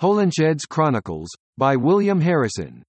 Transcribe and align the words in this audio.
Holinshed's 0.00 0.64
Chronicles, 0.64 1.28
by 1.56 1.74
William 1.74 2.20
Harrison. 2.20 2.84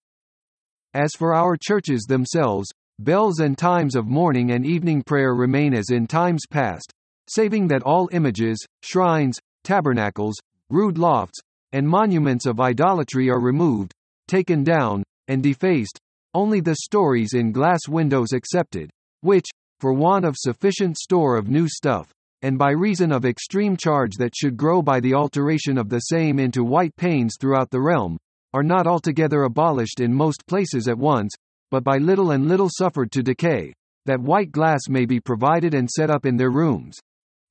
As 0.94 1.10
for 1.18 1.34
our 1.34 1.58
churches 1.60 2.04
themselves, 2.04 2.70
bells 3.00 3.40
and 3.40 3.58
times 3.58 3.96
of 3.96 4.06
morning 4.06 4.52
and 4.52 4.64
evening 4.64 5.02
prayer 5.02 5.34
remain 5.34 5.74
as 5.74 5.90
in 5.90 6.06
times 6.06 6.44
past, 6.52 6.94
saving 7.28 7.68
that 7.70 7.82
all 7.82 8.10
images, 8.12 8.64
shrines, 8.84 9.40
tabernacles, 9.64 10.36
rood 10.70 11.00
lofts, 11.00 11.40
and 11.72 11.90
monuments 11.90 12.46
of 12.46 12.60
idolatry 12.60 13.28
are 13.28 13.42
removed, 13.42 13.92
taken 14.28 14.64
down, 14.64 15.02
and 15.28 15.42
defaced, 15.42 16.00
only 16.36 16.60
the 16.60 16.76
stories 16.76 17.34
in 17.34 17.52
glass 17.52 17.88
windows 17.88 18.34
accepted, 18.34 18.92
which, 19.22 19.48
for 19.80 19.94
want 19.94 20.26
of 20.26 20.36
sufficient 20.38 20.96
store 20.96 21.38
of 21.38 21.50
new 21.50 21.68
stuff, 21.68 22.12
and 22.42 22.58
by 22.58 22.72
reason 22.72 23.12
of 23.12 23.26
extreme 23.26 23.76
charge 23.76 24.16
that 24.18 24.36
should 24.36 24.56
grow 24.56 24.82
by 24.82 25.00
the 25.00 25.14
alteration 25.14 25.78
of 25.78 25.90
the 25.90 26.00
same 26.00 26.40
into 26.40 26.64
white 26.64 26.96
panes 26.96 27.36
throughout 27.40 27.70
the 27.70 27.82
realm, 27.82 28.18
are 28.54 28.64
not 28.64 28.88
altogether 28.88 29.44
abolished 29.44 30.00
in 30.00 30.14
most 30.14 30.46
places 30.48 30.88
at 30.88 30.98
once, 30.98 31.34
but 31.70 31.84
by 31.84 31.98
little 31.98 32.32
and 32.32 32.48
little 32.48 32.70
suffered 32.70 33.12
to 33.12 33.22
decay, 33.22 33.74
that 34.06 34.20
white 34.20 34.52
glass 34.52 34.82
may 34.90 35.06
be 35.06 35.20
provided 35.20 35.74
and 35.74 35.90
set 35.90 36.10
up 36.10 36.26
in 36.26 36.36
their 36.36 36.50
rooms. 36.50 36.98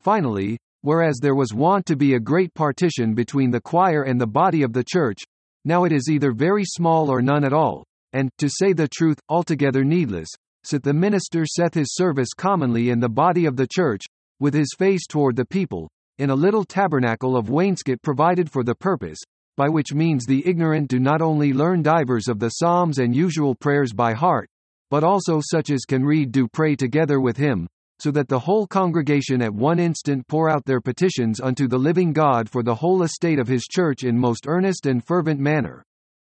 Finally, 0.01 0.59
whereas 0.83 1.19
there 1.21 1.35
was 1.35 1.55
wont 1.55 1.87
to 1.87 1.97
be 1.97 2.15
a 2.15 2.21
great 2.21 2.53
partition 2.55 3.15
between 3.15 3.51
the 3.51 3.61
choir 3.61 4.03
and 4.03 4.21
the 4.21 4.27
body 4.27 4.63
of 4.63 4.73
the 4.73 4.85
church, 4.85 5.23
now 5.65 5.85
it 5.85 5.93
is 5.93 6.09
either 6.11 6.33
very 6.33 6.65
small 6.65 7.11
or 7.11 7.21
none 7.21 7.45
at 7.45 7.53
all, 7.53 7.85
and, 8.13 8.31
to 8.39 8.49
say 8.49 8.73
the 8.73 8.89
truth, 8.89 9.19
altogether 9.29 9.85
needless, 9.85 10.29
sith 10.65 10.83
the 10.83 10.93
minister 10.93 11.45
saith 11.47 11.75
his 11.75 11.95
service 11.95 12.31
commonly 12.37 12.91
in 12.91 13.01
the 13.01 13.09
body 13.09 13.45
of 13.45 13.57
the 13.57 13.67
church, 13.67 14.05
with 14.41 14.55
his 14.55 14.75
face 14.77 15.07
toward 15.07 15.37
the 15.37 15.45
people, 15.45 15.89
in 16.19 16.31
a 16.31 16.35
little 16.35 16.65
tabernacle 16.65 17.37
of 17.37 17.49
wainscot 17.49 18.03
provided 18.03 18.51
for 18.51 18.65
the 18.65 18.75
purpose, 18.75 19.19
by 19.57 19.69
which 19.69 19.93
means 19.93 20.25
the 20.25 20.47
ignorant 20.47 20.89
do 20.89 20.99
not 20.99 21.21
only 21.21 21.53
learn 21.53 21.83
divers 21.83 22.29
of 22.29 22.39
the 22.39 22.49
psalms 22.49 22.99
and 22.99 23.15
usual 23.15 23.55
prayers 23.55 23.93
by 23.93 24.13
heart, 24.13 24.49
but 24.91 25.05
also 25.05 25.41
such 25.41 25.71
as 25.71 25.85
can 25.85 26.05
read 26.05 26.33
do 26.33 26.47
pray 26.49 26.75
together 26.75 27.21
with 27.21 27.37
him, 27.37 27.67
so 28.01 28.11
that 28.11 28.29
the 28.29 28.39
whole 28.39 28.67
congregation 28.67 29.43
at 29.43 29.53
one 29.53 29.79
instant 29.79 30.27
pour 30.29 30.49
out 30.49 30.65
their 30.65 30.81
petitions 30.81 31.41
unto 31.41 31.67
the 31.67 31.79
living 31.79 32.13
God 32.13 32.49
for 32.49 32.63
the 32.63 32.75
whole 32.75 33.03
estate 33.03 33.39
of 33.39 33.49
his 33.49 33.65
church 33.65 34.05
in 34.05 34.17
most 34.17 34.47
earnest 34.47 34.87
and 34.87 35.05
fervent 35.05 35.41
manner. 35.41 35.83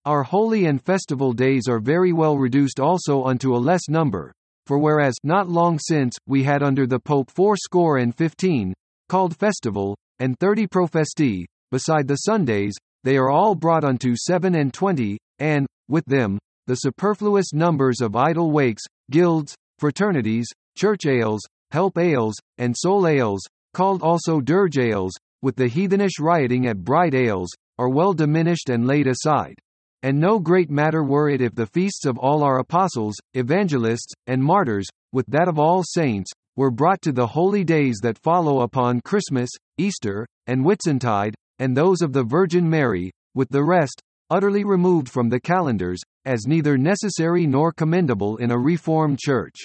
Our 0.05 0.23
holy 0.23 0.66
and 0.66 0.81
festival 0.81 1.33
days 1.33 1.67
are 1.69 1.79
very 1.79 2.13
well 2.13 2.38
reduced 2.38 2.79
also 2.79 3.25
unto 3.25 3.55
a 3.55 3.59
less 3.59 3.88
number, 3.89 4.33
for 4.70 4.78
whereas 4.78 5.16
not 5.23 5.50
long 5.50 5.80
since 5.80 6.16
we 6.28 6.44
had 6.44 6.62
under 6.62 6.86
the 6.86 7.00
Pope 7.00 7.31
fourscore 7.31 7.98
and 7.98 8.16
fifteen, 8.16 8.72
called 9.08 9.36
festival, 9.36 9.98
and 10.20 10.38
thirty 10.38 10.67
profesti, 10.67 11.44
beside 11.72 12.08
the 12.08 12.17
Sundays, 12.17 12.75
they 13.03 13.17
are 13.17 13.31
all 13.31 13.56
brought 13.56 13.84
unto 13.84 14.14
seven 14.16 14.53
and 14.53 14.72
twenty, 14.72 15.17
and, 15.40 15.66
with 15.88 16.06
them, 16.06 16.38
the 16.67 16.75
superfluous 16.75 17.52
numbers 17.52 18.00
of 18.00 18.16
idle 18.16 18.52
wakes, 18.52 18.84
guilds, 19.09 19.56
fraternities, 19.80 20.45
church 20.78 21.08
ales, 21.08 21.42
help 21.72 21.97
ales, 21.97 22.36
and 22.59 22.78
soul 22.78 23.08
ales, 23.08 23.42
called 23.73 24.03
also 24.03 24.40
dirge 24.40 24.78
ales, 24.78 25.14
with 25.42 25.56
the 25.56 25.67
heathenish 25.67 26.20
rioting 26.20 26.67
at 26.67 26.84
bride 26.84 27.16
ales, 27.16 27.50
are 27.80 27.90
well 27.90 28.14
diminished 28.14 28.70
and 28.70 28.86
laid 28.86 29.08
aside. 29.08 29.56
And 30.02 30.19
no 30.19 30.39
great 30.39 30.69
matter 30.69 31.03
were 31.03 31.30
it 31.30 31.42
if 31.42 31.55
the 31.55 31.66
feasts 31.66 32.05
of 32.05 32.17
all 32.17 32.44
our 32.44 32.59
apostles, 32.59 33.16
evangelists, 33.33 34.14
and 34.28 34.41
martyrs, 34.41 34.88
with 35.11 35.25
that 35.28 35.47
of 35.50 35.59
all 35.59 35.83
saints, 35.83 36.31
were 36.56 36.72
brought 36.72 37.02
to 37.02 37.11
the 37.11 37.28
holy 37.28 37.64
days 37.64 38.00
that 38.02 38.17
follow 38.17 38.61
upon 38.61 39.02
Christmas, 39.02 39.50
Easter, 39.78 40.25
and 40.47 40.64
Whitsuntide, 40.64 41.33
and 41.59 41.75
those 41.75 42.02
of 42.02 42.14
the 42.14 42.23
Virgin 42.23 42.69
Mary, 42.69 43.11
with 43.33 43.50
the 43.50 43.64
rest, 43.64 44.02
utterly 44.30 44.64
removed 44.64 45.09
from 45.09 45.30
the 45.30 45.39
calendars, 45.39 46.00
as 46.25 46.47
neither 46.47 46.78
necessary 46.78 47.45
nor 47.45 47.72
commendable 47.72 48.38
in 48.38 48.52
a 48.52 48.58
reformed 48.58 49.19
church. 49.19 49.56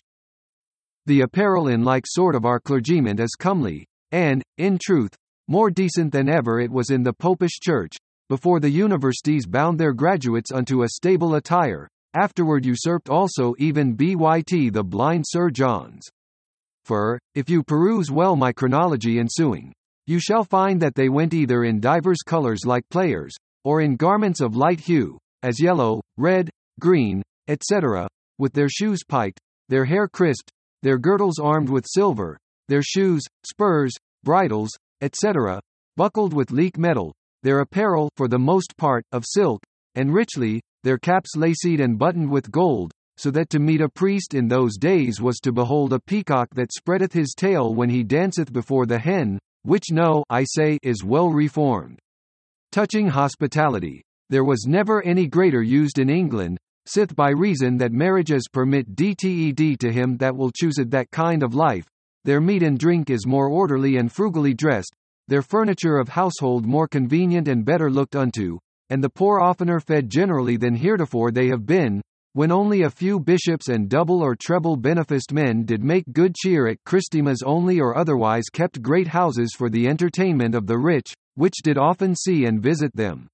The 1.07 1.21
apparel 1.21 1.69
in 1.69 1.85
like 1.85 2.05
sort 2.07 2.35
of 2.35 2.45
our 2.45 2.59
clergymen 2.59 3.21
is 3.21 3.37
comely, 3.39 3.87
and, 4.11 4.43
in 4.59 4.79
truth, 4.83 5.11
more 5.49 5.71
decent 5.71 6.13
than 6.13 6.29
ever 6.29 6.61
it 6.61 6.71
was 6.71 6.91
in 6.91 7.03
the 7.03 7.13
Popish 7.13 7.61
Church, 7.61 7.97
before 8.35 8.59
the 8.59 8.69
universities 8.69 9.47
bound 9.47 9.79
their 9.79 9.93
graduates 9.93 10.51
unto 10.51 10.83
a 10.83 10.89
stable 10.89 11.37
attire, 11.37 11.87
afterward 12.15 12.67
usurped 12.67 13.09
also 13.09 13.55
even 13.59 13.97
BYT 13.97 14.73
the 14.73 14.83
blind 14.83 15.25
Sir 15.25 15.51
John's. 15.51 16.03
For, 16.85 17.17
if 17.37 17.49
you 17.49 17.63
peruse 17.63 18.11
well 18.11 18.35
my 18.35 18.51
chronology 18.51 19.21
ensuing, 19.21 19.73
you 20.09 20.19
shall 20.19 20.43
find 20.43 20.83
that 20.83 20.97
they 20.97 21.09
went 21.09 21.33
either 21.33 21.63
in 21.63 21.79
divers 21.79 22.23
colors 22.27 22.63
like 22.67 22.83
players, 22.89 23.33
or 23.63 23.83
in 23.83 23.95
garments 23.95 24.41
of 24.41 24.57
light 24.57 24.81
hue, 24.81 25.17
as 25.45 25.63
yellow, 25.63 26.01
red, 26.17 26.51
green, 26.81 27.23
etc., 27.47 28.09
with 28.41 28.53
their 28.53 28.69
shoes 28.69 29.05
piked, 29.09 29.39
their 29.69 29.85
hair 29.85 30.09
crisped, 30.09 30.51
their 30.83 30.99
girdles 30.99 31.39
armed 31.39 31.69
with 31.69 31.87
silver, 31.89 32.37
their 32.67 32.83
shoes, 32.83 33.23
spurs, 33.49 33.93
bridles, 34.25 34.71
etc., 35.03 35.61
buckled 35.97 36.35
with 36.35 36.51
leek 36.51 36.77
metal, 36.77 37.13
their 37.45 37.61
apparel, 37.61 38.11
for 38.17 38.27
the 38.27 38.39
most 38.39 38.77
part, 38.77 39.05
of 39.13 39.23
silk, 39.25 39.63
and 39.95 40.13
richly, 40.13 40.61
their 40.83 40.99
caps 40.99 41.37
laced 41.37 41.65
and 41.65 41.99
buttoned 41.99 42.31
with 42.31 42.51
gold, 42.51 42.91
so 43.17 43.31
that 43.31 43.51
to 43.51 43.61
meet 43.61 43.81
a 43.81 43.89
priest 43.89 44.35
in 44.35 44.49
those 44.49 44.77
days 44.77 45.21
was 45.21 45.39
to 45.39 45.53
behold 45.53 45.93
a 45.93 46.01
peacock 46.01 46.49
that 46.55 46.73
spreadeth 46.73 47.13
his 47.13 47.35
tail 47.37 47.75
when 47.75 47.89
he 47.89 48.03
danceth 48.03 48.53
before 48.53 48.87
the 48.87 48.99
hen, 48.99 49.39
which 49.63 49.93
no, 49.93 50.25
I 50.29 50.45
say, 50.45 50.79
is 50.83 51.05
well 51.05 51.31
reformed. 51.31 52.01
Touching 52.73 53.07
hospitality, 53.09 54.03
there 54.31 54.45
was 54.45 54.67
never 54.67 55.01
any 55.03 55.27
greater 55.27 55.63
used 55.63 55.99
in 55.99 56.11
England, 56.11 56.59
sith 56.87 57.15
by 57.15 57.31
reason 57.31 57.77
that 57.79 57.93
marriages 57.93 58.49
permit 58.53 58.97
dted 58.97 59.79
to 59.79 59.93
him 59.93 60.17
that 60.17 60.35
will 60.35 60.51
choose 60.51 60.79
it 60.79 60.91
that 60.91 61.11
kind 61.11 61.43
of 61.43 61.55
life, 61.55 61.87
their 62.25 62.41
meat 62.41 62.63
and 62.63 62.79
drink 62.79 63.11
is 63.11 63.27
more 63.27 63.49
orderly 63.49 63.97
and 63.97 64.11
frugally 64.11 64.55
dressed, 64.55 64.95
their 65.29 65.43
furniture 65.43 65.97
of 65.97 66.09
household 66.09 66.67
more 66.67 66.87
convenient 66.87 67.49
and 67.49 67.65
better 67.65 67.91
looked 67.91 68.15
unto, 68.15 68.59
and 68.91 69.03
the 69.03 69.09
poor 69.09 69.41
oftener 69.41 69.81
fed 69.81 70.11
generally 70.11 70.57
than 70.57 70.75
heretofore 70.75 71.31
they 71.31 71.49
have 71.49 71.67
been, 71.67 72.03
when 72.35 72.51
only 72.51 72.83
a 72.83 72.91
few 72.91 73.21
bishops 73.21 73.69
and 73.69 73.89
double 73.89 74.21
or 74.21 74.35
treble 74.35 74.77
beneficed 74.77 75.33
men 75.33 75.65
did 75.65 75.85
make 75.85 76.05
good 76.13 76.35
cheer 76.35 76.67
at 76.67 76.83
Christmas 76.85 77.39
only 77.45 77.81
or 77.81 77.97
otherwise 77.97 78.45
kept 78.53 78.83
great 78.83 79.07
houses 79.07 79.55
for 79.57 79.71
the 79.71 79.87
entertainment 79.87 80.55
of 80.55 80.67
the 80.67 80.77
rich, 80.77 81.15
which 81.37 81.55
did 81.63 81.79
often 81.79 82.15
see 82.15 82.45
and 82.45 82.61
visit 82.61 82.91
them. 82.95 83.29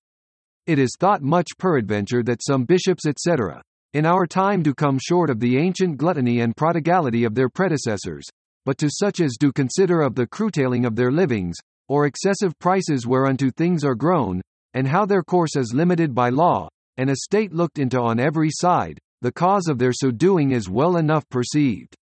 It 0.67 0.79
is 0.79 0.95
thought 1.01 1.23
much 1.23 1.49
peradventure 1.59 2.23
that 2.25 2.45
some 2.47 2.65
bishops 2.65 3.07
etc. 3.07 3.63
in 3.95 4.05
our 4.05 4.27
time 4.27 4.63
do 4.63 4.75
come 4.75 4.99
short 5.03 5.31
of 5.31 5.41
the 5.41 5.57
ancient 5.57 5.97
gluttony 5.97 6.41
and 6.41 6.55
prodigality 6.55 7.25
of 7.25 7.35
their 7.35 7.49
predecessors, 7.49 8.25
but 8.67 8.77
to 8.79 8.91
such 8.91 9.21
as 9.21 9.39
do 9.41 9.51
consider 9.51 10.03
of 10.03 10.15
the 10.15 10.27
curtailing 10.27 10.85
of 10.85 10.95
their 10.95 11.11
livings, 11.11 11.57
or 11.91 12.07
excessive 12.07 12.57
prices 12.61 13.05
whereunto 13.05 13.51
things 13.51 13.83
are 13.85 13.97
grown, 13.97 14.41
and 14.75 14.87
how 14.87 15.05
their 15.05 15.25
course 15.25 15.57
is 15.57 15.75
limited 15.75 16.15
by 16.15 16.29
law, 16.29 16.69
and 16.99 17.11
a 17.11 17.17
state 17.17 17.53
looked 17.53 17.81
into 17.81 18.01
on 18.01 18.21
every 18.21 18.49
side, 18.49 18.97
the 19.23 19.33
cause 19.33 19.67
of 19.67 19.77
their 19.77 19.93
so 19.93 20.13
doing 20.13 20.53
is 20.53 20.71
well 20.71 20.97
enough 20.97 21.29
perceived. 21.31 21.97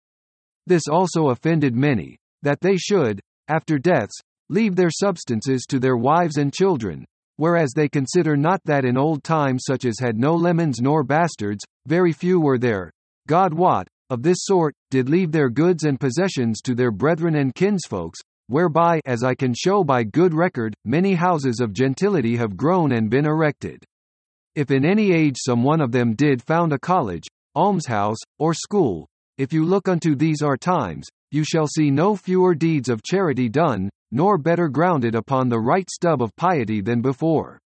This 0.66 0.88
also 0.88 1.30
offended 1.30 1.74
many, 1.74 2.18
that 2.42 2.60
they 2.60 2.76
should, 2.76 3.18
after 3.48 3.78
deaths, 3.78 4.20
leave 4.50 4.76
their 4.76 4.90
substances 4.90 5.64
to 5.70 5.78
their 5.78 5.96
wives 5.96 6.36
and 6.36 6.52
children, 6.52 7.06
whereas 7.36 7.72
they 7.74 7.88
consider 7.88 8.36
not 8.36 8.60
that 8.66 8.84
in 8.84 8.98
old 8.98 9.24
times 9.24 9.62
such 9.66 9.86
as 9.86 9.98
had 9.98 10.18
no 10.18 10.36
lemans 10.36 10.82
nor 10.82 11.02
bastards, 11.02 11.64
very 11.86 12.12
few 12.12 12.38
were 12.38 12.58
there, 12.58 12.90
God 13.26 13.54
wot, 13.54 13.88
of 14.10 14.22
this 14.22 14.38
sort, 14.40 14.74
did 14.90 15.08
leave 15.08 15.32
their 15.32 15.48
goods 15.48 15.84
and 15.84 15.98
possessions 15.98 16.60
to 16.60 16.74
their 16.74 16.90
brethren 16.90 17.36
and 17.36 17.54
kinsfolks, 17.54 18.18
whereby, 18.48 19.00
as 19.06 19.22
I 19.22 19.34
can 19.34 19.54
show 19.54 19.84
by 19.84 20.02
good 20.04 20.34
record, 20.34 20.74
many 20.84 21.14
houses 21.14 21.60
of 21.60 21.72
gentility 21.72 22.36
have 22.36 22.56
grown 22.56 22.92
and 22.92 23.08
been 23.08 23.24
erected. 23.24 23.84
If 24.54 24.70
in 24.70 24.84
any 24.84 25.12
age 25.12 25.36
some 25.38 25.62
one 25.62 25.80
of 25.80 25.92
them 25.92 26.14
did 26.14 26.42
found 26.42 26.72
a 26.72 26.78
college, 26.78 27.24
almshouse, 27.54 28.18
or 28.38 28.52
school, 28.52 29.06
if 29.38 29.52
you 29.52 29.64
look 29.64 29.86
unto 29.88 30.16
these 30.16 30.42
our 30.42 30.56
times, 30.56 31.06
you 31.30 31.44
shall 31.44 31.66
see 31.66 31.90
no 31.90 32.16
fewer 32.16 32.54
deeds 32.54 32.88
of 32.88 33.02
charity 33.02 33.48
done, 33.48 33.88
nor 34.10 34.38
better 34.38 34.68
grounded 34.68 35.14
upon 35.14 35.48
the 35.48 35.60
right 35.60 35.88
stub 35.90 36.22
of 36.22 36.34
piety 36.36 36.80
than 36.80 37.00
before. 37.00 37.60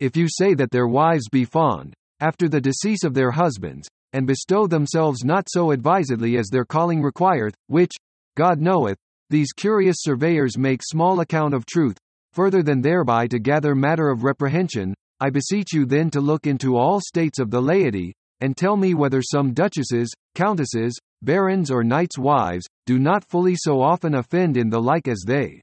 If 0.00 0.16
you 0.16 0.26
say 0.28 0.54
that 0.54 0.70
their 0.70 0.88
wives 0.88 1.28
be 1.30 1.44
fond, 1.44 1.94
after 2.20 2.48
the 2.48 2.60
decease 2.60 3.04
of 3.04 3.14
their 3.14 3.30
husbands, 3.30 3.88
and 4.12 4.26
bestow 4.26 4.66
themselves 4.66 5.24
not 5.24 5.46
so 5.50 5.70
advisedly 5.70 6.38
as 6.38 6.48
their 6.48 6.64
calling 6.64 7.02
requireth, 7.02 7.54
which, 7.66 7.92
God 8.36 8.60
knoweth, 8.60 8.96
these 9.30 9.52
curious 9.52 9.96
surveyors 10.00 10.56
make 10.56 10.80
small 10.82 11.20
account 11.20 11.54
of 11.54 11.66
truth, 11.66 11.96
further 12.32 12.62
than 12.62 12.80
thereby 12.80 13.26
to 13.26 13.38
gather 13.38 13.74
matter 13.74 14.08
of 14.08 14.24
reprehension, 14.24 14.94
I 15.18 15.30
beseech 15.30 15.72
you 15.72 15.86
then 15.86 16.10
to 16.10 16.20
look 16.20 16.46
into 16.46 16.76
all 16.76 17.00
states 17.00 17.38
of 17.38 17.50
the 17.50 17.62
laity, 17.62 18.14
and 18.40 18.56
tell 18.56 18.76
me 18.76 18.94
whether 18.94 19.22
some 19.22 19.54
duchesses, 19.54 20.12
countesses, 20.34 20.98
barons 21.22 21.70
or 21.70 21.82
knights' 21.82 22.18
wives, 22.18 22.66
do 22.84 22.98
not 22.98 23.24
fully 23.24 23.54
so 23.56 23.80
often 23.80 24.14
offend 24.14 24.56
in 24.56 24.68
the 24.68 24.80
like 24.80 25.08
as 25.08 25.24
they. 25.26 25.62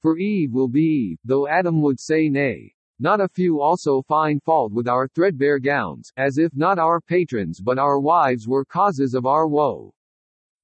For 0.00 0.16
Eve 0.16 0.52
will 0.52 0.68
be 0.68 1.10
Eve, 1.10 1.18
though 1.24 1.48
Adam 1.48 1.82
would 1.82 1.98
say 1.98 2.28
nay. 2.28 2.72
Not 3.00 3.20
a 3.20 3.28
few 3.28 3.60
also 3.60 4.02
find 4.02 4.42
fault 4.42 4.72
with 4.72 4.88
our 4.88 5.08
threadbare 5.08 5.58
gowns, 5.58 6.10
as 6.16 6.38
if 6.38 6.54
not 6.56 6.78
our 6.78 7.00
patrons 7.00 7.60
but 7.60 7.78
our 7.78 7.98
wives 7.98 8.46
were 8.48 8.64
causes 8.64 9.14
of 9.14 9.26
our 9.26 9.46
woe. 9.46 9.92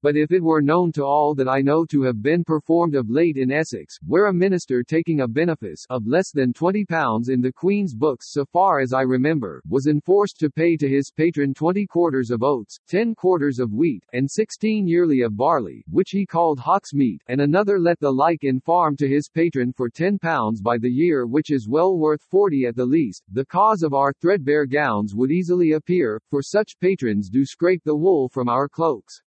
But 0.05 0.19
if 0.19 0.33
it 0.33 0.43
were 0.43 0.61
known 0.61 0.93
to 0.93 1.03
all 1.03 1.35
that 1.37 1.49
I 1.49 1.63
know 1.63 1.87
to 1.87 2.03
have 2.03 2.21
been 2.21 2.45
performed 2.45 2.95
of 2.95 3.09
late 3.09 3.39
in 3.39 3.51
Essex, 3.51 3.97
where 4.07 4.27
a 4.27 4.35
minister 4.35 4.83
taking 4.83 5.23
a 5.23 5.27
benefice 5.27 5.87
of 5.89 6.07
less 6.07 6.31
than 6.31 6.53
twenty 6.53 6.85
pounds 6.85 7.31
in 7.31 7.41
the 7.41 7.51
Queen's 7.51 7.95
books 7.95 8.31
so 8.31 8.45
far 8.45 8.81
as 8.81 8.93
I 8.93 9.01
remember, 9.01 9.63
was 9.67 9.87
enforced 9.87 10.39
to 10.41 10.51
pay 10.51 10.77
to 10.77 10.87
his 10.87 11.11
patron 11.11 11.55
twenty 11.55 11.87
quarters 11.87 12.31
of 12.31 12.43
oats, 12.43 12.79
ten 12.87 13.15
quarters 13.15 13.59
of 13.59 13.73
wheat, 13.73 14.05
and 14.13 14.31
sixteen 14.31 14.87
yearly 14.87 15.23
of 15.23 15.39
barley, 15.39 15.83
which 15.89 16.11
he 16.11 16.27
called 16.27 16.59
hawk's 16.59 16.93
meat, 16.93 17.23
and 17.29 17.41
another 17.41 17.81
let 17.81 17.99
the 17.99 18.13
like 18.13 18.45
in 18.45 18.61
farm 18.61 18.97
to 18.97 19.09
his 19.09 19.31
patron 19.31 19.73
for 19.73 19.89
ten 19.89 20.19
pounds 20.19 20.61
by 20.61 20.77
the 20.77 20.87
year 20.87 21.25
which 21.27 21.51
is 21.51 21.67
well 21.67 21.97
worth 21.97 22.21
forty 22.21 22.67
at 22.67 22.77
the 22.77 22.85
least, 22.85 23.23
the 23.33 23.47
cause 23.47 23.83
of 23.83 23.95
our 23.95 24.13
threadbare 24.21 24.67
gowns 24.67 25.15
would 25.15 25.31
easily 25.31 25.73
appear, 25.73 26.21
for 26.29 26.43
such 26.43 26.79
patrons 26.79 27.31
do 27.31 27.47
scrape 27.47 27.83
the 27.85 27.97
wool 27.97 28.29
from 28.29 28.51
our 28.51 28.69
cloaks. 28.69 29.23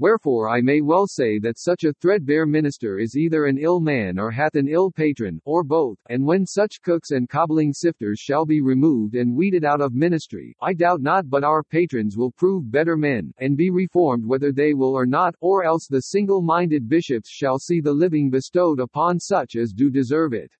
Wherefore 0.00 0.48
I 0.48 0.62
may 0.62 0.80
well 0.80 1.06
say 1.06 1.38
that 1.40 1.58
such 1.58 1.84
a 1.84 1.92
threadbare 1.92 2.46
minister 2.46 2.98
is 2.98 3.18
either 3.18 3.44
an 3.44 3.58
ill 3.58 3.80
man 3.80 4.18
or 4.18 4.30
hath 4.30 4.54
an 4.54 4.66
ill 4.66 4.90
patron, 4.90 5.42
or 5.44 5.62
both, 5.62 5.98
and 6.08 6.24
when 6.24 6.46
such 6.46 6.80
cooks 6.80 7.10
and 7.10 7.28
cobbling 7.28 7.74
sifters 7.74 8.18
shall 8.18 8.46
be 8.46 8.62
removed 8.62 9.14
and 9.14 9.36
weeded 9.36 9.62
out 9.62 9.82
of 9.82 9.92
ministry, 9.92 10.56
I 10.62 10.72
doubt 10.72 11.02
not 11.02 11.28
but 11.28 11.44
our 11.44 11.62
patrons 11.62 12.16
will 12.16 12.30
prove 12.30 12.70
better 12.70 12.96
men, 12.96 13.34
and 13.40 13.58
be 13.58 13.68
reformed 13.68 14.24
whether 14.24 14.52
they 14.52 14.72
will 14.72 14.96
or 14.96 15.04
not, 15.04 15.34
or 15.42 15.64
else 15.64 15.86
the 15.86 16.00
single-minded 16.00 16.88
bishops 16.88 17.28
shall 17.28 17.58
see 17.58 17.82
the 17.82 17.92
living 17.92 18.30
bestowed 18.30 18.80
upon 18.80 19.20
such 19.20 19.54
as 19.54 19.74
do 19.74 19.90
deserve 19.90 20.32
it. 20.32 20.50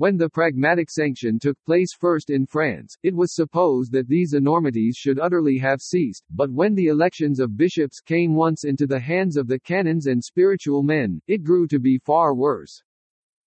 When 0.00 0.16
the 0.16 0.30
pragmatic 0.30 0.88
sanction 0.88 1.38
took 1.38 1.62
place 1.66 1.92
first 1.92 2.30
in 2.30 2.46
France, 2.46 2.96
it 3.02 3.14
was 3.14 3.34
supposed 3.34 3.92
that 3.92 4.08
these 4.08 4.32
enormities 4.32 4.96
should 4.96 5.18
utterly 5.18 5.58
have 5.58 5.82
ceased, 5.82 6.24
but 6.30 6.50
when 6.50 6.74
the 6.74 6.86
elections 6.86 7.38
of 7.38 7.58
bishops 7.58 8.00
came 8.00 8.34
once 8.34 8.64
into 8.64 8.86
the 8.86 8.98
hands 8.98 9.36
of 9.36 9.46
the 9.46 9.58
canons 9.58 10.06
and 10.06 10.24
spiritual 10.24 10.82
men, 10.82 11.20
it 11.26 11.44
grew 11.44 11.66
to 11.66 11.78
be 11.78 11.98
far 11.98 12.34
worse. 12.34 12.82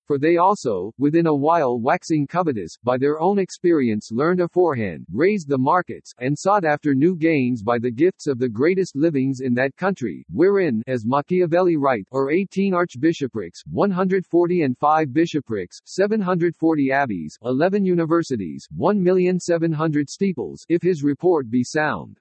For 0.06 0.18
they 0.20 0.36
also, 0.36 0.92
within 0.98 1.28
a 1.28 1.36
while 1.36 1.80
waxing 1.80 2.28
covetous, 2.28 2.78
by 2.84 2.98
their 2.98 3.22
own 3.22 3.40
experience 3.40 4.12
learned 4.12 4.42
aforehand, 4.42 5.06
raised 5.12 5.48
the 5.48 5.58
markets, 5.58 6.14
and 6.20 6.38
sought 6.38 6.66
after 6.66 6.94
new 6.94 7.16
gains 7.16 7.64
by 7.64 7.80
the 7.80 7.90
gifts 7.90 8.28
of 8.28 8.38
the 8.38 8.50
greatest 8.50 8.98
livings 8.98 9.40
in 9.40 9.54
that 9.54 9.78
country, 9.78 10.26
wherein, 10.30 10.84
as 10.88 11.06
Machiavelli 11.06 11.78
write, 11.78 12.08
or 12.12 12.32
18 12.32 12.74
archbishoprics, 12.74 13.64
140 13.72 14.64
and 14.64 14.78
5 14.78 15.14
bishoprics, 15.14 15.80
740 15.86 16.92
abbeys, 16.92 17.38
11 17.44 17.86
universities, 17.86 18.68
1,700 18.76 20.10
steeples, 20.10 20.66
if 20.68 20.82
his 20.82 21.02
report 21.02 21.50
be 21.50 21.64
sound. 21.64 22.20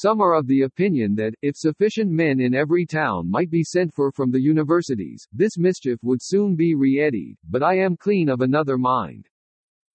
Some 0.00 0.20
are 0.20 0.34
of 0.34 0.46
the 0.46 0.62
opinion 0.62 1.16
that, 1.16 1.34
if 1.42 1.56
sufficient 1.56 2.08
men 2.08 2.38
in 2.38 2.54
every 2.54 2.86
town 2.86 3.28
might 3.28 3.50
be 3.50 3.64
sent 3.64 3.92
for 3.92 4.12
from 4.12 4.30
the 4.30 4.40
universities, 4.40 5.26
this 5.32 5.58
mischief 5.58 5.98
would 6.04 6.22
soon 6.22 6.54
be 6.54 6.76
re-eddied, 6.76 7.36
but 7.50 7.64
I 7.64 7.78
am 7.78 7.96
clean 7.96 8.28
of 8.28 8.40
another 8.40 8.78
mind. 8.78 9.26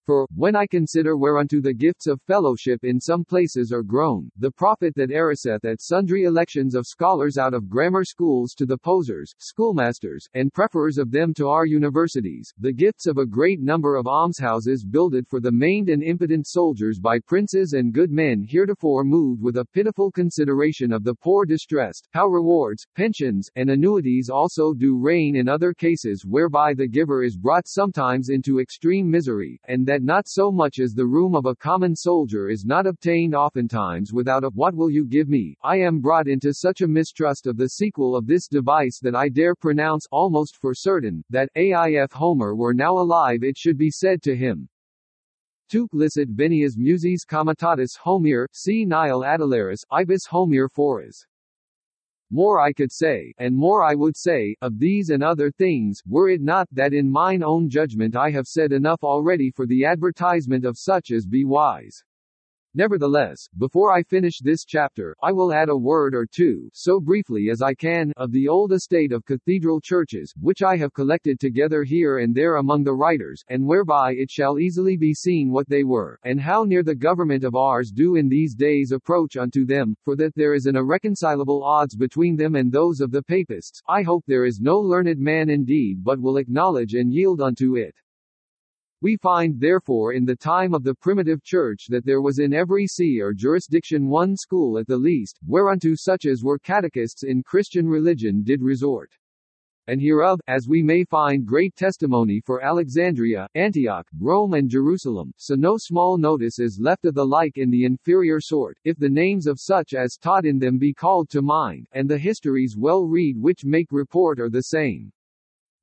For, 0.05 0.27
when 0.35 0.53
I 0.53 0.67
consider 0.67 1.15
whereunto 1.15 1.61
the 1.61 1.73
gifts 1.73 2.07
of 2.07 2.21
fellowship 2.23 2.83
in 2.83 2.99
some 2.99 3.23
places 3.23 3.71
are 3.71 3.83
grown, 3.83 4.29
the 4.37 4.51
profit 4.51 4.93
that 4.95 5.11
eraseth 5.11 5.63
at 5.63 5.81
sundry 5.81 6.25
elections 6.25 6.75
of 6.75 6.85
scholars 6.85 7.37
out 7.37 7.53
of 7.53 7.69
grammar 7.69 8.03
schools 8.03 8.53
to 8.55 8.65
the 8.65 8.77
posers, 8.77 9.33
schoolmasters, 9.37 10.27
and 10.33 10.51
preferers 10.51 10.97
of 10.97 11.09
them 11.09 11.33
to 11.35 11.47
our 11.47 11.65
universities, 11.65 12.53
the 12.57 12.73
gifts 12.73 13.07
of 13.07 13.17
a 13.17 13.25
great 13.25 13.61
number 13.61 13.95
of 13.95 14.05
almshouses 14.05 14.83
builded 14.83 15.25
for 15.25 15.39
the 15.39 15.53
maimed 15.53 15.87
and 15.87 16.03
impotent 16.03 16.47
soldiers 16.47 16.99
by 16.99 17.17
princes 17.19 17.71
and 17.71 17.93
good 17.93 18.11
men 18.11 18.43
heretofore 18.43 19.05
moved 19.05 19.41
with 19.41 19.55
a 19.55 19.65
pitiful 19.73 20.11
consideration 20.11 20.91
of 20.91 21.05
the 21.05 21.15
poor 21.15 21.45
distressed, 21.45 22.09
how 22.11 22.27
rewards, 22.27 22.85
pensions, 22.97 23.49
and 23.55 23.69
annuities 23.69 24.29
also 24.29 24.73
do 24.73 24.97
reign 24.97 25.37
in 25.37 25.47
other 25.47 25.73
cases 25.73 26.25
whereby 26.25 26.73
the 26.73 26.89
giver 26.89 27.23
is 27.23 27.37
brought 27.37 27.69
sometimes 27.69 28.27
into 28.27 28.59
extreme 28.59 29.09
misery, 29.09 29.57
and 29.69 29.87
that 29.87 29.92
not 30.01 30.27
so 30.27 30.51
much 30.51 30.79
as 30.79 30.93
the 30.93 31.05
room 31.05 31.35
of 31.35 31.45
a 31.45 31.55
common 31.55 31.95
soldier 31.95 32.49
is 32.49 32.65
not 32.65 32.87
obtained 32.87 33.35
oftentimes 33.35 34.13
without 34.13 34.45
a 34.45 34.49
what 34.49 34.73
will 34.73 34.89
you 34.89 35.05
give 35.05 35.29
me, 35.29 35.55
I 35.61 35.77
am 35.77 35.99
brought 35.99 36.27
into 36.27 36.53
such 36.53 36.81
a 36.81 36.87
mistrust 36.87 37.45
of 37.45 37.57
the 37.57 37.67
sequel 37.67 38.15
of 38.15 38.25
this 38.25 38.47
device 38.47 38.99
that 39.01 39.15
I 39.15 39.29
dare 39.29 39.53
pronounce 39.53 40.07
almost 40.09 40.55
for 40.55 40.73
certain, 40.73 41.23
that 41.29 41.49
if 41.53 42.11
Homer 42.13 42.55
were 42.55 42.73
now 42.73 42.97
alive 42.97 43.43
it 43.43 43.57
should 43.57 43.77
be 43.77 43.91
said 43.91 44.21
to 44.23 44.35
him, 44.35 44.69
Tuc 45.69 45.89
licet 45.91 46.29
venias 46.29 46.77
muses 46.77 47.25
comitatus 47.25 47.97
Homer, 47.97 48.47
c 48.51 48.85
nihil 48.85 49.21
adularis, 49.21 49.83
ibis 49.91 50.25
Homer 50.29 50.69
foras. 50.69 51.25
More 52.35 52.59
I 52.59 52.73
could 52.73 52.91
say, 52.91 53.31
and 53.37 53.55
more 53.55 53.83
I 53.83 53.93
would 53.93 54.17
say, 54.17 54.55
of 54.59 54.79
these 54.79 55.11
and 55.11 55.21
other 55.21 55.51
things, 55.51 56.01
were 56.07 56.29
it 56.29 56.41
not 56.41 56.67
that 56.71 56.91
in 56.91 57.07
mine 57.07 57.43
own 57.43 57.69
judgment 57.69 58.15
I 58.15 58.31
have 58.31 58.47
said 58.47 58.71
enough 58.71 59.03
already 59.03 59.51
for 59.51 59.67
the 59.67 59.85
advertisement 59.85 60.65
of 60.65 60.75
such 60.75 61.11
as 61.11 61.27
be 61.27 61.45
wise. 61.45 62.03
Nevertheless, 62.75 63.47
before 63.59 63.91
I 63.91 64.01
finish 64.01 64.39
this 64.39 64.65
chapter, 64.65 65.15
I 65.21 65.31
will 65.31 65.53
add 65.53 65.69
a 65.69 65.77
word 65.77 66.15
or 66.15 66.25
two, 66.25 66.71
so 66.73 66.99
briefly 66.99 67.49
as 67.51 67.61
I 67.61 67.75
can, 67.75 68.11
of 68.17 68.31
the 68.31 68.47
old 68.47 68.73
estate 68.73 69.11
of 69.11 69.25
cathedral 69.25 69.79
churches, 69.79 70.33
which 70.41 70.63
I 70.63 70.75
have 70.77 70.91
collected 70.91 71.39
together 71.39 71.83
here 71.83 72.17
and 72.17 72.33
there 72.33 72.55
among 72.55 72.83
the 72.83 72.95
writers, 72.95 73.43
and 73.47 73.67
whereby 73.67 74.13
it 74.13 74.31
shall 74.31 74.57
easily 74.57 74.97
be 74.97 75.13
seen 75.13 75.51
what 75.51 75.69
they 75.69 75.83
were, 75.83 76.19
and 76.23 76.41
how 76.41 76.63
near 76.63 76.81
the 76.81 76.95
government 76.95 77.43
of 77.43 77.53
ours 77.53 77.91
do 77.91 78.15
in 78.15 78.27
these 78.27 78.55
days 78.55 78.91
approach 78.91 79.37
unto 79.37 79.65
them, 79.65 79.95
for 80.03 80.15
that 80.15 80.33
there 80.33 80.55
is 80.55 80.65
an 80.65 80.75
irreconcilable 80.75 81.63
odds 81.63 81.95
between 81.95 82.35
them 82.35 82.55
and 82.55 82.71
those 82.71 83.01
of 83.01 83.11
the 83.11 83.21
papists, 83.21 83.83
I 83.87 84.01
hope 84.01 84.23
there 84.25 84.45
is 84.45 84.59
no 84.59 84.79
learned 84.79 85.19
man 85.19 85.51
indeed 85.51 86.03
but 86.03 86.19
will 86.19 86.37
acknowledge 86.37 86.95
and 86.95 87.13
yield 87.13 87.39
unto 87.39 87.75
it. 87.75 87.93
We 89.03 89.17
find 89.17 89.59
therefore 89.59 90.13
in 90.13 90.23
the 90.23 90.37
time 90.37 90.73
of 90.73 90.85
the 90.85 90.95
primitive 90.95 91.43
church 91.43 91.87
that 91.89 92.05
there 92.05 92.21
was 92.21 92.39
in 92.39 92.53
every 92.53 92.87
see 92.87 93.19
or 93.19 93.33
jurisdiction 93.33 94.07
one 94.07 94.37
school 94.37 94.77
at 94.77 94.87
the 94.87 94.95
least, 94.95 95.39
whereunto 95.45 95.89
such 95.93 96.25
as 96.25 96.41
were 96.41 96.57
catechists 96.57 97.23
in 97.23 97.43
Christian 97.43 97.85
religion 97.85 98.43
did 98.43 98.61
resort. 98.61 99.11
And 99.87 99.99
hereof, 99.99 100.39
as 100.47 100.69
we 100.69 100.81
may 100.81 101.03
find 101.03 101.45
great 101.45 101.75
testimony 101.75 102.39
for 102.45 102.63
Alexandria, 102.63 103.49
Antioch, 103.55 104.07
Rome 104.21 104.53
and 104.53 104.69
Jerusalem, 104.69 105.33
so 105.35 105.55
no 105.55 105.75
small 105.77 106.17
notice 106.17 106.59
is 106.59 106.79
left 106.81 107.03
of 107.03 107.13
the 107.13 107.25
like 107.25 107.57
in 107.57 107.69
the 107.69 107.83
inferior 107.83 108.39
sort, 108.39 108.77
if 108.85 108.97
the 108.97 109.09
names 109.09 109.47
of 109.47 109.59
such 109.59 109.93
as 109.93 110.15
taught 110.15 110.45
in 110.45 110.59
them 110.59 110.77
be 110.77 110.93
called 110.93 111.29
to 111.31 111.41
mind, 111.41 111.87
and 111.91 112.09
the 112.09 112.17
histories 112.17 112.77
well 112.77 113.05
read 113.05 113.35
which 113.37 113.65
make 113.65 113.91
report 113.91 114.39
are 114.39 114.49
the 114.49 114.63
same. 114.63 115.11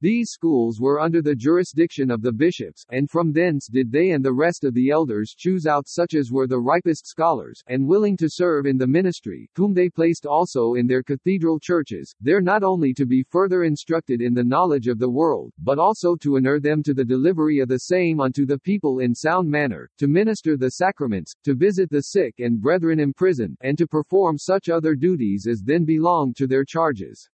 These 0.02 0.30
schools 0.30 0.80
were 0.80 0.99
under 0.99 1.21
the 1.21 1.35
jurisdiction 1.35 2.11
of 2.11 2.23
the 2.23 2.33
bishops, 2.33 2.87
and 2.90 3.11
from 3.11 3.33
thence 3.33 3.66
did 3.66 3.92
they 3.92 4.12
and 4.12 4.25
the 4.25 4.33
rest 4.33 4.64
of 4.64 4.73
the 4.73 4.88
elders 4.88 5.35
choose 5.37 5.66
out 5.66 5.87
such 5.87 6.14
as 6.14 6.33
were 6.33 6.47
the 6.47 6.59
ripest 6.59 7.07
scholars, 7.07 7.62
and 7.66 7.87
willing 7.87 8.16
to 8.16 8.30
serve 8.30 8.64
in 8.64 8.78
the 8.78 8.87
ministry, 8.87 9.50
whom 9.57 9.75
they 9.75 9.90
placed 9.90 10.25
also 10.25 10.73
in 10.73 10.87
their 10.87 11.02
cathedral 11.02 11.61
churches, 11.61 12.14
there 12.19 12.40
not 12.40 12.62
only 12.62 12.95
to 12.95 13.04
be 13.04 13.23
further 13.23 13.64
instructed 13.64 14.23
in 14.23 14.33
the 14.33 14.42
knowledge 14.42 14.88
of 14.88 14.99
the 14.99 15.11
world, 15.11 15.52
but 15.59 15.78
also 15.78 16.16
to 16.16 16.37
inure 16.37 16.61
them 16.61 16.83
to 16.83 16.95
the 16.95 17.04
delivery 17.04 17.59
of 17.59 17.69
the 17.69 17.80
same 17.80 18.21
unto 18.21 18.47
the 18.47 18.59
people 18.59 19.00
in 19.00 19.14
sound 19.14 19.50
manner, 19.50 19.90
to 19.99 20.09
minister 20.09 20.57
the 20.57 20.71
sacraments, 20.71 21.35
to 21.45 21.54
visit 21.54 21.90
the 21.90 22.04
sick 22.04 22.37
and 22.38 22.59
brethren 22.59 23.00
in 23.00 23.12
prison, 23.12 23.54
and 23.61 23.76
to 23.76 23.87
perform 23.87 24.38
such 24.38 24.71
other 24.71 24.95
duties 24.95 25.47
as 25.47 25.61
then 25.61 25.85
belonged 25.85 26.37
to 26.37 26.47
their 26.47 26.64
charges. 26.64 27.28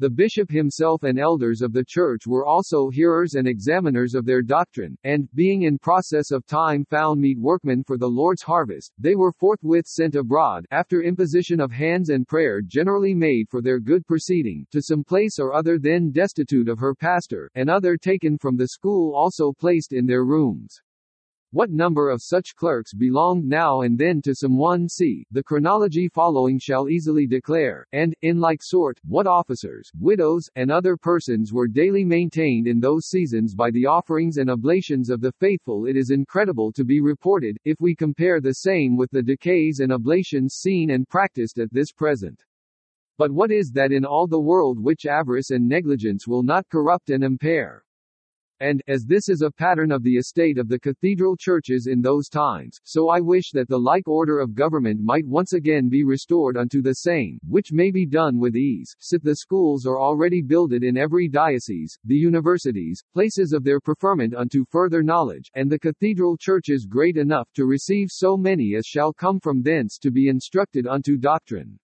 The 0.00 0.08
bishop 0.08 0.48
himself 0.48 1.02
and 1.02 1.18
elders 1.18 1.60
of 1.60 1.72
the 1.72 1.84
church 1.84 2.24
were 2.24 2.46
also 2.46 2.88
hearers 2.88 3.34
and 3.34 3.48
examiners 3.48 4.14
of 4.14 4.24
their 4.24 4.42
doctrine, 4.42 4.96
and, 5.02 5.28
being 5.34 5.62
in 5.62 5.76
process 5.76 6.30
of 6.30 6.46
time 6.46 6.84
found 6.84 7.20
meet 7.20 7.36
workmen 7.36 7.82
for 7.82 7.98
the 7.98 8.06
Lord's 8.06 8.42
harvest, 8.42 8.92
they 8.96 9.16
were 9.16 9.32
forthwith 9.32 9.86
sent 9.86 10.14
abroad, 10.14 10.66
after 10.70 11.02
imposition 11.02 11.58
of 11.58 11.72
hands 11.72 12.10
and 12.10 12.28
prayer 12.28 12.62
generally 12.64 13.12
made 13.12 13.48
for 13.48 13.60
their 13.60 13.80
good 13.80 14.06
proceeding, 14.06 14.64
to 14.70 14.80
some 14.80 15.02
place 15.02 15.40
or 15.40 15.52
other 15.52 15.80
then 15.80 16.12
destitute 16.12 16.68
of 16.68 16.78
her 16.78 16.94
pastor, 16.94 17.50
and 17.56 17.68
other 17.68 17.96
taken 17.96 18.38
from 18.38 18.56
the 18.56 18.68
school 18.68 19.16
also 19.16 19.52
placed 19.52 19.92
in 19.92 20.06
their 20.06 20.24
rooms. 20.24 20.80
What 21.50 21.70
number 21.70 22.10
of 22.10 22.20
such 22.20 22.54
clerks 22.56 22.92
belonged 22.92 23.46
now 23.46 23.80
and 23.80 23.96
then 23.96 24.20
to 24.20 24.34
some 24.34 24.58
one 24.58 24.86
see, 24.86 25.24
the 25.30 25.42
chronology 25.42 26.06
following 26.06 26.58
shall 26.58 26.90
easily 26.90 27.26
declare, 27.26 27.86
and, 27.92 28.14
in 28.20 28.38
like 28.38 28.62
sort, 28.62 29.00
what 29.06 29.26
officers, 29.26 29.90
widows, 29.98 30.50
and 30.56 30.70
other 30.70 30.94
persons 30.94 31.50
were 31.50 31.66
daily 31.66 32.04
maintained 32.04 32.66
in 32.66 32.80
those 32.80 33.06
seasons 33.06 33.54
by 33.54 33.70
the 33.70 33.86
offerings 33.86 34.36
and 34.36 34.50
oblations 34.50 35.08
of 35.08 35.22
the 35.22 35.32
faithful 35.32 35.86
it 35.86 35.96
is 35.96 36.10
incredible 36.10 36.70
to 36.70 36.84
be 36.84 37.00
reported, 37.00 37.56
if 37.64 37.80
we 37.80 37.94
compare 37.94 38.42
the 38.42 38.56
same 38.56 38.94
with 38.94 39.10
the 39.10 39.22
decays 39.22 39.80
and 39.80 39.90
oblations 39.90 40.52
seen 40.52 40.90
and 40.90 41.08
practiced 41.08 41.58
at 41.58 41.72
this 41.72 41.92
present. 41.92 42.44
But 43.16 43.32
what 43.32 43.50
is 43.50 43.70
that 43.70 43.90
in 43.90 44.04
all 44.04 44.26
the 44.26 44.38
world 44.38 44.78
which 44.78 45.06
avarice 45.06 45.48
and 45.48 45.66
negligence 45.66 46.28
will 46.28 46.42
not 46.42 46.68
corrupt 46.68 47.08
and 47.08 47.24
impair? 47.24 47.84
And, 48.60 48.82
as 48.88 49.04
this 49.04 49.28
is 49.28 49.42
a 49.42 49.52
pattern 49.52 49.92
of 49.92 50.02
the 50.02 50.16
estate 50.16 50.58
of 50.58 50.66
the 50.66 50.80
cathedral 50.80 51.36
churches 51.36 51.86
in 51.86 52.00
those 52.00 52.28
times, 52.28 52.80
so 52.82 53.08
I 53.08 53.20
wish 53.20 53.52
that 53.52 53.68
the 53.68 53.78
like 53.78 54.08
order 54.08 54.40
of 54.40 54.56
government 54.56 55.00
might 55.00 55.24
once 55.26 55.52
again 55.52 55.88
be 55.88 56.02
restored 56.02 56.56
unto 56.56 56.82
the 56.82 56.94
same, 56.94 57.38
which 57.46 57.72
may 57.72 57.92
be 57.92 58.04
done 58.04 58.38
with 58.38 58.56
ease, 58.56 58.96
sith 58.98 59.22
the 59.22 59.36
schools 59.36 59.86
are 59.86 60.00
already 60.00 60.42
builded 60.42 60.82
in 60.82 60.96
every 60.96 61.28
diocese, 61.28 61.96
the 62.04 62.16
universities, 62.16 63.04
places 63.14 63.52
of 63.52 63.62
their 63.62 63.80
preferment 63.80 64.34
unto 64.34 64.64
further 64.64 65.04
knowledge, 65.04 65.52
and 65.54 65.70
the 65.70 65.78
cathedral 65.78 66.36
churches 66.36 66.84
great 66.84 67.16
enough 67.16 67.48
to 67.54 67.64
receive 67.64 68.08
so 68.10 68.36
many 68.36 68.74
as 68.74 68.86
shall 68.86 69.12
come 69.12 69.38
from 69.38 69.62
thence 69.62 69.98
to 69.98 70.10
be 70.10 70.26
instructed 70.26 70.84
unto 70.86 71.16
doctrine. 71.16 71.78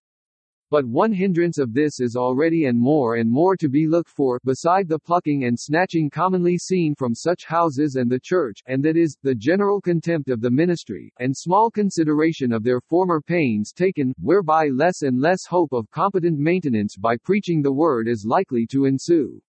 But 0.71 0.87
one 0.87 1.13
hindrance 1.13 1.59
of 1.59 1.75
this 1.75 1.99
is 1.99 2.15
already 2.15 2.65
and 2.65 2.79
more 2.79 3.17
and 3.17 3.29
more 3.29 3.55
to 3.55 3.69
be 3.69 3.85
looked 3.85 4.09
for, 4.09 4.39
beside 4.43 4.87
the 4.87 4.97
plucking 4.97 5.43
and 5.43 5.59
snatching 5.59 6.09
commonly 6.09 6.57
seen 6.57 6.95
from 6.95 7.13
such 7.13 7.45
houses 7.45 7.97
and 7.97 8.09
the 8.09 8.19
church, 8.19 8.63
and 8.65 8.83
that 8.83 8.97
is, 8.97 9.15
the 9.21 9.35
general 9.35 9.79
contempt 9.79 10.27
of 10.27 10.41
the 10.41 10.49
ministry, 10.49 11.13
and 11.19 11.37
small 11.37 11.69
consideration 11.69 12.51
of 12.51 12.63
their 12.63 12.81
former 12.81 13.21
pains 13.21 13.71
taken, 13.71 14.11
whereby 14.19 14.69
less 14.69 15.03
and 15.03 15.21
less 15.21 15.45
hope 15.45 15.71
of 15.71 15.91
competent 15.91 16.39
maintenance 16.39 16.97
by 16.97 17.15
preaching 17.17 17.61
the 17.61 17.71
word 17.71 18.07
is 18.07 18.25
likely 18.25 18.65
to 18.65 18.85
ensue. 18.85 19.39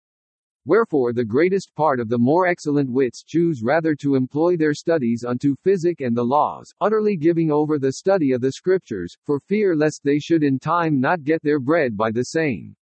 Wherefore 0.67 1.13
the 1.13 1.25
greatest 1.25 1.73
part 1.77 2.01
of 2.01 2.09
the 2.09 2.19
more 2.19 2.45
excellent 2.45 2.91
wits 2.91 3.23
choose 3.23 3.63
rather 3.63 3.95
to 3.95 4.17
employ 4.17 4.57
their 4.57 4.75
studies 4.75 5.25
unto 5.25 5.55
physic 5.55 6.01
and 6.01 6.17
the 6.17 6.25
laws, 6.25 6.75
utterly 6.81 7.17
giving 7.17 7.53
over 7.53 7.79
the 7.79 7.93
study 7.93 8.33
of 8.33 8.41
the 8.41 8.51
scriptures, 8.51 9.17
for 9.23 9.39
fear 9.39 9.77
lest 9.77 10.03
they 10.03 10.19
should 10.19 10.43
in 10.43 10.59
time 10.59 10.99
not 10.99 11.23
get 11.23 11.41
their 11.45 11.61
bread 11.61 11.97
by 11.97 12.11
the 12.11 12.25
same. 12.25 12.75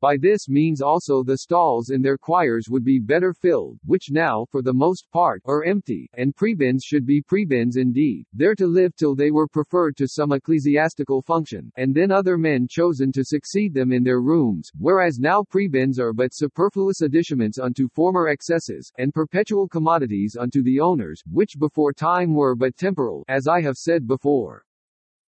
By 0.00 0.16
this 0.16 0.48
means 0.48 0.80
also 0.80 1.22
the 1.22 1.36
stalls 1.36 1.90
in 1.90 2.00
their 2.00 2.16
choirs 2.16 2.70
would 2.70 2.84
be 2.84 2.98
better 2.98 3.34
filled, 3.34 3.78
which 3.84 4.10
now, 4.10 4.46
for 4.50 4.62
the 4.62 4.72
most 4.72 5.10
part, 5.10 5.42
are 5.44 5.62
empty, 5.62 6.08
and 6.14 6.34
prebends 6.34 6.82
should 6.82 7.04
be 7.04 7.20
prebends 7.20 7.76
indeed, 7.76 8.24
there 8.32 8.54
to 8.54 8.66
live 8.66 8.96
till 8.96 9.14
they 9.14 9.30
were 9.30 9.46
preferred 9.46 9.98
to 9.98 10.08
some 10.08 10.32
ecclesiastical 10.32 11.20
function, 11.20 11.70
and 11.76 11.94
then 11.94 12.10
other 12.10 12.38
men 12.38 12.66
chosen 12.66 13.12
to 13.12 13.22
succeed 13.22 13.74
them 13.74 13.92
in 13.92 14.02
their 14.02 14.22
rooms, 14.22 14.70
whereas 14.78 15.18
now 15.18 15.42
prebends 15.42 15.98
are 15.98 16.14
but 16.14 16.32
superfluous 16.32 17.02
additionments 17.02 17.58
unto 17.58 17.86
former 17.88 18.28
excesses, 18.28 18.90
and 18.96 19.12
perpetual 19.12 19.68
commodities 19.68 20.34
unto 20.34 20.62
the 20.62 20.80
owners, 20.80 21.22
which 21.30 21.58
before 21.58 21.92
time 21.92 22.32
were 22.34 22.56
but 22.56 22.74
temporal, 22.78 23.22
as 23.28 23.46
I 23.46 23.60
have 23.60 23.76
said 23.76 24.06
before. 24.06 24.64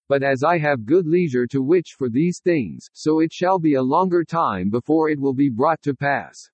But 0.08 0.22
as 0.22 0.42
I 0.42 0.58
have 0.58 0.84
good 0.84 1.06
leisure 1.06 1.46
to 1.46 1.62
witch 1.62 1.94
for 1.96 2.08
these 2.08 2.40
things, 2.40 2.88
so 2.92 3.20
it 3.20 3.32
shall 3.32 3.58
be 3.58 3.74
a 3.74 3.82
longer 3.82 4.24
time 4.24 4.70
before 4.70 5.08
it 5.08 5.20
will 5.20 5.34
be 5.34 5.48
brought 5.48 5.80
to 5.82 5.94
pass. 5.94 6.50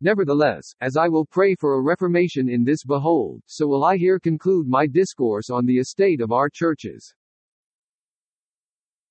Nevertheless, 0.00 0.74
as 0.80 0.96
I 0.96 1.08
will 1.08 1.24
pray 1.24 1.54
for 1.54 1.74
a 1.74 1.80
reformation 1.80 2.48
in 2.48 2.64
this 2.64 2.84
behold, 2.84 3.40
so 3.46 3.68
will 3.68 3.84
I 3.84 3.96
here 3.96 4.18
conclude 4.18 4.66
my 4.66 4.86
discourse 4.86 5.48
on 5.48 5.64
the 5.64 5.78
estate 5.78 6.20
of 6.20 6.32
our 6.32 6.50
churches. 6.50 7.14